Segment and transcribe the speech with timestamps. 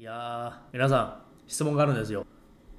[0.00, 1.14] いやー、皆さん、
[1.46, 2.24] 質問があるんですよ。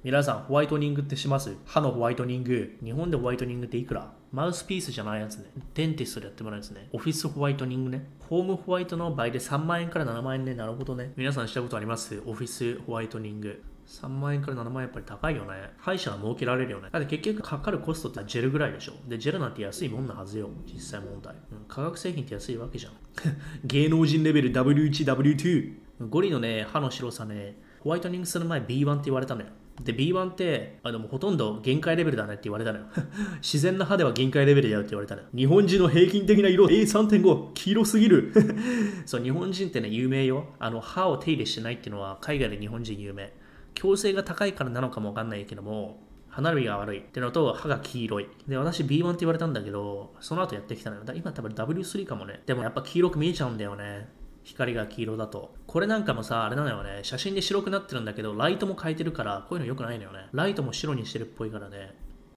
[0.02, 1.56] 皆さん、ホワイトニングってします？
[1.64, 2.76] 歯のホワイトニング。
[2.82, 4.10] 日本でホワイトニングっていくら？
[4.32, 5.44] マウスピースじゃないやつね。
[5.74, 6.88] デンティストでやってもらうやつね。
[6.92, 8.08] オフィスホワイトニングね。
[8.28, 10.54] ホームホワイトの倍で3万円から7万円ね。
[10.56, 11.12] なるほどね。
[11.16, 12.20] 皆さんしたことあります？
[12.26, 13.62] オフィスホワイトニング。
[13.86, 15.52] 3万円から7万円やっぱり高いよね。
[15.78, 16.88] 歯医者は儲けられるよね。
[16.90, 18.94] だって結局かかるコストってジェルぐらいでしょ。
[19.06, 20.50] で、ジェルなんて安いもんなはずよ。
[20.66, 21.36] 実際問題。
[21.52, 22.92] うん、化学製品って安いわけじゃん。
[23.64, 25.81] 芸能人レベル W1、W2。
[26.08, 29.48] ゴリのね、歯の白さね、ホワイトニングする前 B1 って言われたのよ。
[29.82, 32.86] で、B1 って、あでもほとんど限界レベルだねって言われたのよ。
[33.40, 35.28] 自然な歯では限界レベルだよって言われたのよ。
[35.34, 38.32] 日本人の平均的な色 A3.5、黄色すぎる。
[39.06, 40.46] そう、日本人ってね、有名よ。
[40.58, 43.32] あの、歯を手入れしてないっていうのは海外で日本人有名。
[43.74, 48.28] 矯正が高いからなのかもわかんないけども、歯並びが悪いってのと歯が黄色い。
[48.46, 51.02] で、私 B1 って言われたんだけど、その後やってきたのよ。
[51.14, 52.42] 今多分 W3 かもね。
[52.46, 54.08] でもやっぱ黄色く見えちゃうんだよね。
[54.44, 55.54] 光が黄色だと。
[55.66, 57.00] これなんかもさ、あれなのよね。
[57.02, 60.26] 写真で白くなってるんだけど、ライトも変えてるから、こういうの良くないのよね。
[60.32, 61.94] ライトも白にしてるっぽいからね。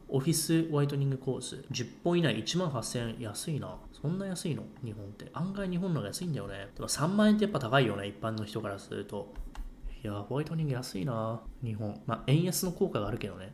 [0.08, 1.66] オフィスホワイトニングコース。
[1.72, 3.20] 10本以内1万8000円。
[3.20, 3.76] 安いな。
[4.00, 4.64] そんな安いの？
[4.84, 5.30] 日本って。
[5.34, 6.70] 案外日本のが安いんだよね。
[6.76, 8.08] でも3万円ってやっぱ高いよね。
[8.08, 9.34] 一般の人からすると。
[10.04, 11.42] いや、ホワイトニング安いな。
[11.64, 12.00] 日本。
[12.06, 13.54] まあ、円安の効果があるけどね。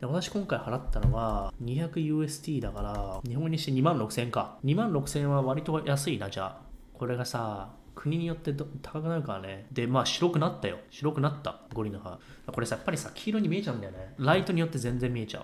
[0.00, 6.60] で私今回払ったのは 200UST だから日本にして2万6000円か2万6000円は割と安いなじゃあ
[6.92, 9.66] これがさ国によって高くなるからね。
[9.72, 10.78] でまあ白くなったよ。
[10.90, 11.60] 白くなった。
[11.72, 14.14] ゴリの歯これさやっぱりさ黄色に見えちゃうんだよね。
[14.18, 15.42] ライトによって全然見えちゃう。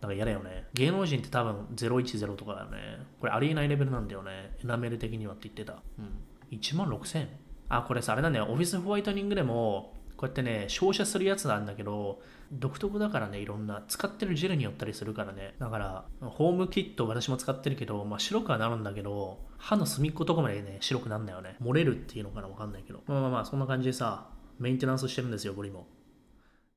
[0.00, 0.66] だから嫌だよね。
[0.74, 3.06] 芸能人って多分010とかだよね。
[3.20, 4.56] これありえないレベルなんだよね。
[4.62, 5.80] エナメル的にはって言ってた。
[5.98, 6.56] うん。
[6.56, 7.26] 1万6000
[7.68, 8.46] あこれさあれなんだよ。
[8.50, 15.56] オフィスホワイトニングでもこうやってね、照射するやつなんだけど、独特だからね、いろんな、使ってるジェルによったりするからね。
[15.58, 21.56] だから、ホームキット私も使ってるけど、まあ白くはなるんだけど、歯の隅っことこまでね、白くなんだよね。
[21.60, 23.02] 漏れるっていうのかな分かんないけど。
[23.08, 24.28] まあまあまあ、そんな感じでさ、
[24.60, 25.88] メンテナンスしてるんですよ、ゴリも。